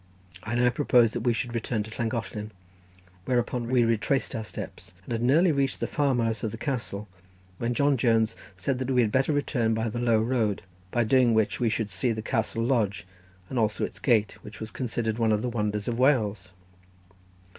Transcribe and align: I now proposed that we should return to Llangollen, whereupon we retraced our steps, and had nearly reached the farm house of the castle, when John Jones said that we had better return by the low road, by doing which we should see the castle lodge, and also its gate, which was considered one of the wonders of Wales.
I 0.41 0.55
now 0.55 0.71
proposed 0.71 1.13
that 1.13 1.19
we 1.21 1.31
should 1.31 1.53
return 1.53 1.83
to 1.83 1.91
Llangollen, 1.95 2.49
whereupon 3.25 3.67
we 3.67 3.83
retraced 3.83 4.33
our 4.35 4.43
steps, 4.43 4.93
and 5.03 5.11
had 5.11 5.21
nearly 5.21 5.51
reached 5.51 5.79
the 5.79 5.85
farm 5.85 6.17
house 6.17 6.43
of 6.43 6.49
the 6.49 6.57
castle, 6.57 7.07
when 7.59 7.75
John 7.75 7.97
Jones 7.97 8.35
said 8.57 8.79
that 8.79 8.89
we 8.89 9.01
had 9.03 9.11
better 9.11 9.31
return 9.31 9.75
by 9.75 9.89
the 9.89 9.99
low 9.99 10.17
road, 10.19 10.63
by 10.89 11.03
doing 11.03 11.35
which 11.35 11.59
we 11.59 11.69
should 11.69 11.91
see 11.91 12.11
the 12.11 12.23
castle 12.23 12.63
lodge, 12.63 13.05
and 13.47 13.59
also 13.59 13.85
its 13.85 13.99
gate, 13.99 14.37
which 14.43 14.59
was 14.59 14.71
considered 14.71 15.19
one 15.19 15.31
of 15.31 15.43
the 15.43 15.49
wonders 15.49 15.87
of 15.87 15.99
Wales. 15.99 16.51